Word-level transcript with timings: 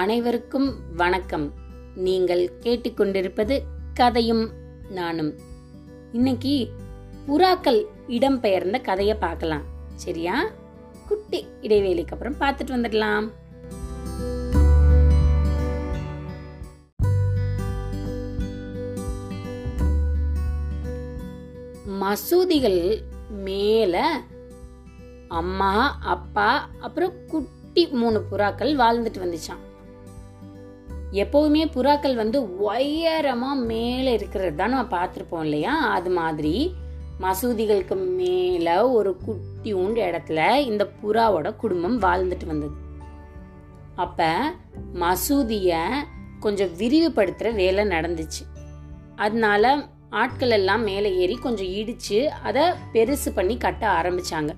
அனைவருக்கும் 0.00 0.94
வணக்கம். 0.96 1.52
நீங்கள் 1.94 2.52
கேட்டுக்கொண்டிருப்பது 2.60 3.60
கதையும் 3.94 4.50
நானும். 4.88 5.34
இன்னைக்கு 6.12 6.70
புறாக்கள் 7.28 7.84
இடம்பெயர்ந்த 8.08 8.80
கதையை 8.80 9.16
பார்க்கலாம். 9.16 9.62
சரியா? 9.94 10.44
குட்டி 11.08 11.46
இடைவேளைக்கு 11.60 12.12
அப்புறம் 12.12 12.40
பார்த்துட்டு 12.40 12.76
வந்துடலாம். 12.76 13.30
மசூதிகள் 22.00 23.00
மேல 23.30 24.20
அம்மா 25.28 25.98
அப்பா 26.00 26.70
அப்புறம் 26.80 27.12
குட்டி 27.26 27.86
மூணு 27.86 28.24
புறாக்கள் 28.30 28.74
வாழ்ந்துட்டு 28.82 29.22
வந்துச்சான் 29.24 29.64
எப்போவுமே 31.12 31.70
புறாக்கள் 31.74 32.14
வந்து 32.14 32.40
உயரமா 32.40 33.66
மேலே 33.66 34.12
இருக்கிறது 34.12 34.56
தான் 34.56 34.70
நம்ம 34.70 34.98
பார்த்துருப்போம் 34.98 35.42
இல்லையா? 35.42 35.78
அது 35.78 36.10
மாதிரி 36.10 36.74
மசூதிகளுக்கு 37.20 37.96
மேல 38.16 38.90
ஒரு 38.90 39.16
குட்டி 39.16 39.72
உண்டு 39.72 40.02
இடத்துல 40.02 40.56
இந்த 40.56 40.88
புறாவோட 41.02 41.56
குடும்பம் 41.56 42.02
வாழ்ந்துட்டு 42.02 42.46
வந்தது. 42.46 42.74
அப்ப 43.94 44.42
மசூதிய 44.94 45.80
கொஞ்சம் 46.40 46.68
விரிவுபடுத்துற 46.68 47.54
வேலை 47.54 47.84
நடந்துச்சு. 47.84 48.42
அதனால 49.16 49.88
ஆட்கள் 50.10 50.50
எல்லாம் 50.50 50.82
மேலே 50.82 51.16
ஏறி 51.16 51.34
கொஞ்சம் 51.34 51.66
இடிச்சு 51.66 52.24
அதை 52.24 52.62
பெருசு 52.92 53.30
பண்ணி 53.34 53.56
கட்ட 53.56 53.88
ஆரம்பிச்சாங்க. 53.88 54.50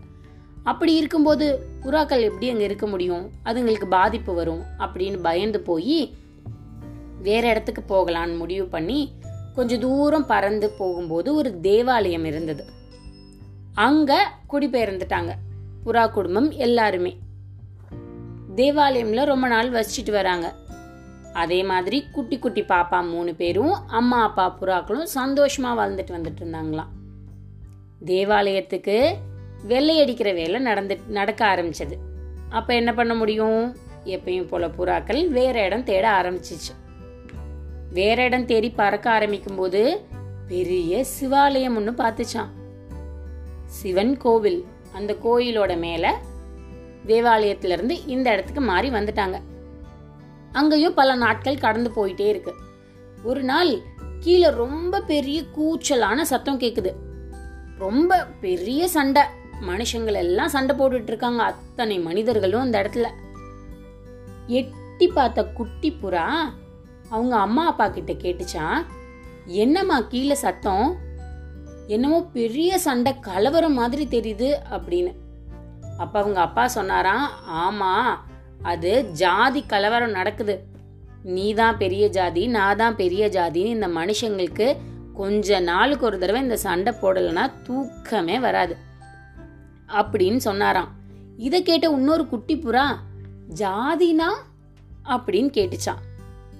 அப்படி 0.64 0.94
இருக்கும்போது 0.94 1.66
புறாக்கள் 1.80 2.20
எப்படி 2.20 2.50
அங்கே 2.50 2.64
இருக்க 2.64 2.86
முடியும்? 2.86 3.30
அதுங்களுக்கு 3.44 3.84
பாதிப்பு 3.84 4.34
வரும் 4.34 4.62
அப்படின்னு 4.78 5.18
பயந்து 5.22 5.60
போய் 5.60 6.14
வேற 7.22 7.48
இடத்துக்கு 7.48 7.82
போகலான்னு 7.88 8.36
முடிவு 8.36 8.66
பண்ணி 8.66 9.12
கொஞ்சம் 9.54 9.80
தூரம் 9.80 10.26
பறந்து 10.26 10.70
போகும்போது 10.70 11.34
ஒரு 11.34 11.60
தேவாலயம் 11.60 12.24
இருந்தது. 12.24 12.64
அங்க 13.74 14.32
குடிபெயர்ந்துட்டாங்க. 14.52 15.34
புறா 15.86 16.10
குடும்பம் 16.10 16.50
எல்லாருமே. 16.50 17.18
தேவாலயம்ல 18.56 19.24
ரொம்ப 19.24 19.48
நாள் 19.48 19.70
வசிச்சுட்டு 19.70 20.10
வராங்க. 20.10 20.54
அதே 21.32 21.62
மாதிரி 21.62 22.06
குட்டி 22.12 22.38
குட்டி 22.38 22.62
பாப்பா 22.62 23.08
மூணு 23.08 23.34
பேரும் 23.34 23.88
அம்மா 23.88 24.22
அப்பா 24.22 24.56
புறாக்களும் 24.60 25.06
சந்தோஷமா 25.14 25.76
வாழ்ந்துட்டு 25.76 26.10
வந்துட்டு 26.10 26.40
இருந்தாங்களாம். 26.40 26.88
தேவாலயத்துக்கு 28.04 29.16
வெள்ளை 29.62 30.00
அடிக்கிற 30.00 30.32
வேலை 30.32 30.60
நடந்து 30.60 30.98
நடக்க 31.08 31.56
ஆரம்பிச்சது. 31.56 31.96
அப்ப 32.50 32.74
என்ன 32.74 32.94
பண்ண 32.94 33.14
முடியும்? 33.14 33.76
எப்பயும் 34.04 34.48
போல 34.48 34.68
புறாக்கள் 34.68 35.28
வேற 35.28 35.64
இடம் 35.64 35.84
தேட 35.84 36.22
ஆரம்பிச்சிச்சு. 36.22 36.87
வேற 37.92 38.24
இடம் 38.24 38.46
தேடி 38.46 38.70
பறக்க 38.70 39.10
ஆரம்பிக்கும் 39.10 39.56
போது 39.56 40.00
பெரிய 40.48 41.04
சிவாலயம் 41.20 41.76
ஒன்று 41.76 41.92
பார்த்துச்சான் 41.92 42.50
சிவன் 43.66 44.16
கோவில் 44.16 44.66
அந்த 44.92 45.16
கோயிலோட 45.24 45.78
மேல 45.78 46.20
தேவாலயத்திலிருந்து 47.06 47.94
இந்த 48.06 48.32
இடத்துக்கு 48.32 48.60
மாறி 48.60 48.90
வந்துட்டாங்க. 48.90 49.40
அங்கேயும் 50.52 50.94
பல 50.94 51.14
நாட்கள் 51.14 51.58
கடந்து 51.58 51.90
போயிட்டே 51.90 52.26
இருக்கு. 52.28 52.54
ஒரு 53.22 53.42
நாள் 53.42 53.78
கீழே 54.20 54.50
ரொம்ப 54.50 55.00
பெரிய 55.00 55.42
கூச்சலான 55.56 56.20
சத்தம் 56.22 56.60
கேட்குது 56.60 56.92
ரொம்ப 57.78 58.26
பெரிய 58.40 58.88
சண்டை. 58.88 59.22
மனுஷங்கள் 59.60 60.14
எல்லாம் 60.14 60.48
சண்டை 60.48 60.76
போட்டுட்டு 60.76 61.10
இருக்காங்க. 61.12 61.42
அத்தனை 61.42 61.98
மனிதர்களும் 61.98 62.60
அந்த 62.60 62.82
இடத்துல. 62.82 63.06
எட்டி 64.46 65.08
பார்த்த 65.08 65.44
குட்டி 65.44 65.96
புறா 66.02 66.26
அவங்க 67.10 67.36
அம்மா 67.36 67.66
அப்பா 67.66 67.88
கிட்ட 67.88 68.12
கேட்டுச்சான் 68.12 68.78
என்னம்மா 69.46 70.00
கீழே 70.00 70.34
சத்தம்? 70.34 70.96
என்னமோ 71.86 72.22
பெரிய 72.32 72.78
சண்டை 72.78 73.12
கலவரம் 73.20 73.72
மாதிரி 73.72 74.04
தெரியுது 74.06 74.48
அப்படின்னு. 74.70 75.12
அப்ப 75.98 76.14
அவங்க 76.20 76.40
அப்பா 76.40 76.66
சொன்னாராம் 76.66 77.30
ஆமா 77.64 77.92
அது 78.62 79.04
ஜாதி 79.12 79.62
கலவரம் 79.66 80.10
நடக்குது. 80.10 80.54
நீ 81.22 81.54
தான் 81.54 81.78
பெரிய 81.78 82.08
ஜாதி 82.08 82.46
நான் 82.46 82.76
தான் 82.76 82.96
பெரிய 82.96 83.28
ஜாதின்னு 83.28 83.76
இந்த 83.76 83.88
மனுஷங்களுக்கு 83.88 84.76
கொஞ்ச 85.14 85.60
நாளுக்கு 85.60 86.06
ஒரு 86.06 86.18
தடவை 86.18 86.42
இந்த 86.42 86.56
சண்டை 86.56 86.92
போடலைன்னா 87.02 87.50
தூக்கமே 87.62 88.38
வராது 88.38 88.76
அப்படின்னு 89.92 90.36
சொன்னாராம். 90.36 90.90
இதை 91.36 91.62
கேட்ட 91.62 91.88
இன்னொரு 91.88 92.26
குட்டி 92.28 92.56
புறா 92.56 92.86
ஜாதினா? 93.54 94.30
அப்படின்னு 95.04 95.50
கேட்டுச்சான் 95.50 96.02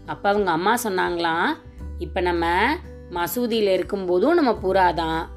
அப்போ 0.08 0.28
அவங்க 0.28 0.50
அம்மா 0.50 0.78
சொன்னாங்களாம் 0.82 1.48
இப்போ 1.98 2.20
நம்ம 2.20 2.46
மசூதியில் 3.10 3.70
இருக்கும்போதும் 3.78 4.34
நம்ம 4.34 4.50
புறா 4.62 4.94
தான் 4.94 5.28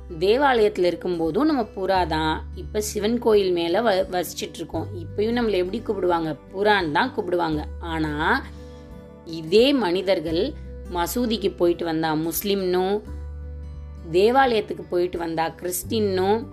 இருக்கும்போதும் 0.75 1.43
நம்ம 1.43 1.67
புறா 1.75 2.07
தான் 2.07 2.43
சிவன் 2.79 3.19
கோயில் 3.19 3.51
மேலே 3.51 3.79
வ 3.79 3.91
வசிச்சிட்டு 4.11 4.53
இருக்கோம் 4.53 4.87
இப்பயும் 4.93 5.37
நம்மளை 5.37 5.51
எப்படி 5.51 5.79
கூப்பிடுவாங்க? 5.79 6.35
புறான்னு 6.53 6.91
தான் 6.91 7.13
கூப்பிடுவாங்க. 7.15 7.63
ஆனால் 7.79 8.43
இதே 9.25 9.73
மனிதர்கள் 9.73 10.53
மசூதிக்கு 10.93 11.57
போயிட்டு 11.57 11.85
வந்தா 11.85 12.13
முஸ்லிம்னும் 12.13 13.03
தேவாலயத்துக்கு 14.11 14.83
போயிட்டு 14.89 15.17
வந்தா 15.17 15.55
கிறிஸ்டின்னும் 15.61 16.47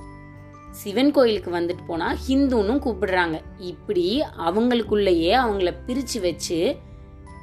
சிவன் 0.70 1.10
கோயிலுக்கு 1.10 1.50
வந்துட்டு 1.50 1.84
போனால் 1.86 2.16
ஹிந்துனும் 2.28 2.82
கூப்பிடுறாங்க. 2.84 3.40
இப்படி 3.58 4.22
அவங்களுக்குள்ளேயே 4.22 5.32
அவங்கள 5.34 5.74
பிரித்து 5.86 6.20
வச்சு 6.20 6.78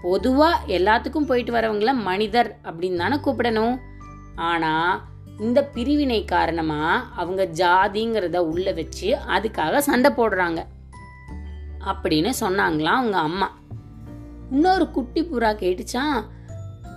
பொதுவாக 0.01 0.67
எல்லாத்துக்கும் 0.67 1.25
போயிட்டு 1.25 1.53
வரவங்கள 1.53 1.93
மனிதர் 1.93 2.59
அப்படின்னு 2.63 2.97
தானே 2.97 3.15
கூப்பிடணும். 3.15 3.79
ஆனால் 4.35 5.01
இந்த 5.39 5.63
பிரிவினை 5.63 6.25
காரணமாக 6.25 7.05
அவங்க 7.15 7.45
ஜாதிங்கிறத 7.45 8.37
உள்ள 8.37 8.71
வச்சு 8.71 9.17
அதுக்காக 9.27 9.77
சண்டை 9.77 10.11
போடுறாங்க. 10.11 10.65
அப்படின்னு 11.85 12.33
சொன்னாங்களாம் 12.39 12.99
அவங்க 12.99 13.17
அம்மா. 13.17 13.57
இன்னொரு 14.51 14.91
குட்டி 14.91 15.23
புறா 15.23 15.51
கேட்டுச்சான் 15.61 16.23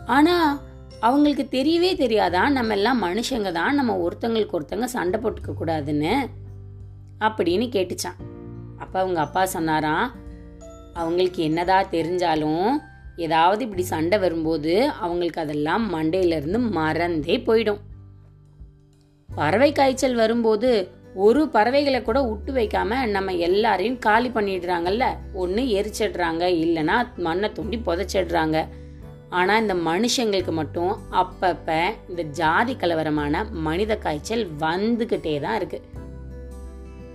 ஆனால் 0.07 0.61
அவங்களுக்கு 1.01 1.47
தெரியவே 1.51 1.91
தெரியாதான் 1.95 2.49
நம்ம 2.49 2.75
எல்லாம் 2.75 3.03
மனுஷங்க 3.03 3.53
தான். 3.53 3.75
நம்ம 3.75 4.09
ஒருத்தங்களுக்கு 4.09 4.61
ஒருத்தங்க 4.61 4.85
சண்டை 4.85 5.21
போட்டுக்க 5.21 5.53
கூடாதுன்னு. 5.61 6.29
அப்படின்னு 7.21 7.67
கேட்டுச்சான் 7.69 8.19
அப்போ 8.79 9.01
அவங்க 9.01 9.21
அப்பா 9.21 9.45
சொன்னாராம் 9.45 10.15
அவங்களுக்கு 11.01 11.41
என்னதா 11.49 11.79
தெரிஞ்சாலும் 11.97 12.69
ஏதாவது 13.27 13.61
இப்படி 13.67 13.85
சண்டை 13.93 14.17
வரும்போது 14.25 14.73
அவங்களுக்கு 15.05 15.41
அதெல்லாம் 15.45 15.85
மண்டையிலிருந்து 15.95 16.59
மறந்தே 16.79 17.37
போயிடும். 17.47 17.81
பறவை 19.29 19.71
காய்ச்சல் 19.73 20.21
வரும்போது 20.23 20.71
ஒரு 21.27 21.43
பறவைகளை 21.55 22.01
கூட 22.03 22.19
விட்டு 22.23 22.51
வைக்காம 22.59 22.99
நம்ம 23.15 23.33
எல்லாரையும் 23.47 23.99
காலி 24.07 24.29
பண்ணிடுறாங்கல்ல? 24.35 25.05
ஒன்று 25.43 25.63
எரிச்சிடுறாங்க 25.79 26.45
இல்லைன்னா 26.65 26.97
மண்ணை 27.27 27.49
தூண்டி 27.53 27.79
புதைச்சிடுறாங்க. 27.87 28.59
ஆனால் 29.39 29.61
இந்த 29.63 29.75
மனுஷங்களுக்கு 29.89 30.53
மட்டும் 30.59 30.93
அப்பப்போ 31.23 31.81
இந்த 32.11 32.23
ஜாதி 32.41 32.75
கலவரமான 32.75 33.43
மனித 33.67 33.93
காய்ச்சல் 34.05 34.45
வந்துக்கிட்டே 34.65 35.35
தான் 35.47 35.59
இருக்குது 35.61 35.87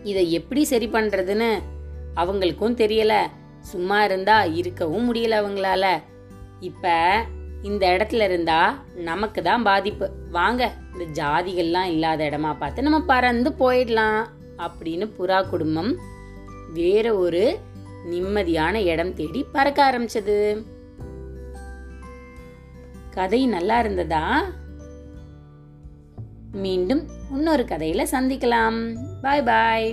இதை 0.09 0.25
எப்படி 0.39 0.63
சரி 0.71 0.89
பண்ணுறதுன்னு 0.97 1.49
அவங்களுக்கும் 2.21 2.77
தெரியலை. 2.81 3.21
சும்மா 3.63 4.03
இருந்தா 4.03 4.43
இருக்கவும் 4.43 5.13
முடியல 5.13 5.35
அவங்களால. 5.41 5.85
இப்ப 6.59 6.91
இந்த 7.61 7.83
இடத்துல 7.87 8.23
இருந்தா 8.23 8.61
நமக்கு 8.95 9.41
தான் 9.41 9.63
பாதிப்பு. 9.63 10.11
வாங்க 10.31 10.71
இந்த 10.93 11.23
ஜாதிகள்லாம் 11.23 11.91
இல்லாத 11.95 12.23
இடமா 12.25 12.57
பார்த்து 12.57 12.81
நம்ம 12.81 13.01
பறந்து 13.01 13.49
போயிடலாம் 13.49 14.25
அப்படின்னு 14.57 15.05
புறா 15.17 15.49
குடும்பம் 15.49 15.97
வேற 16.73 17.15
ஒரு 17.15 17.59
நிம்மதியான 18.11 18.73
இடம் 18.73 19.13
தேடி 19.13 19.45
பறக்க 19.51 19.79
ஆரம்பிச்சது. 19.91 20.37
கதை 23.09 23.47
நல்லா 23.47 23.79
இருந்ததா? 23.79 24.23
மீண்டும் 26.51 27.03
இன்னொரு 27.31 27.63
கதையில 27.63 28.05
சந்திக்கலாம். 28.11 28.79
பாய் 29.21 29.43
பாய். 29.43 29.87